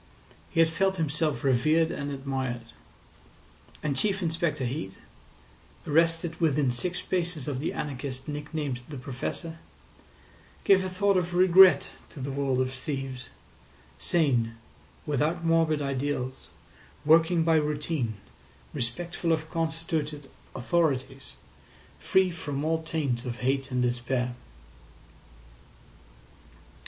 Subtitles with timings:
[0.49, 2.63] He had felt himself revered and admired.
[3.83, 4.97] And Chief Inspector Heat,
[5.85, 9.59] arrested within six paces of the anarchist nick named the Professor,
[10.63, 14.53] gave a thought of regret to the world of thieves—sane,
[15.05, 16.47] without morbid ideals,
[17.05, 18.15] working by routine,
[18.73, 21.33] respectful of constituted authorities,
[21.99, 24.33] free from all taint of hate and despair.